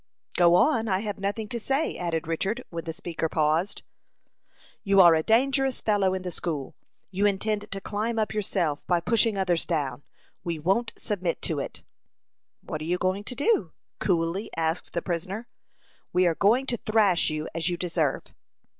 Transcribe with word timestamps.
"Go 0.35 0.55
on; 0.55 0.87
I 0.87 1.01
have 1.01 1.19
nothing 1.19 1.47
to 1.49 1.59
say," 1.59 1.95
added 1.95 2.25
Richard, 2.27 2.63
when 2.71 2.85
the 2.85 2.91
speaker 2.91 3.29
paused. 3.29 3.83
"You 4.83 4.99
are 4.99 5.13
a 5.13 5.21
dangerous 5.21 5.79
fellow 5.79 6.15
in 6.15 6.23
the 6.23 6.31
school. 6.31 6.73
You 7.11 7.27
intend 7.27 7.69
to 7.69 7.79
climb 7.79 8.17
up 8.17 8.33
yourself 8.33 8.83
by 8.87 8.99
pushing 8.99 9.37
others 9.37 9.63
down. 9.63 10.01
We 10.43 10.57
won't 10.57 10.91
submit 10.97 11.39
to 11.43 11.59
it." 11.59 11.83
"What 12.61 12.81
are 12.81 12.85
you 12.85 12.97
going 12.97 13.25
to 13.25 13.35
do?" 13.35 13.73
coolly 13.99 14.49
asked 14.57 14.93
the 14.93 15.03
prisoner. 15.03 15.47
"We 16.11 16.25
are 16.25 16.33
going 16.33 16.65
to 16.65 16.77
thrash 16.77 17.29
you, 17.29 17.47
as 17.53 17.69
you 17.69 17.77
deserve." 17.77 18.23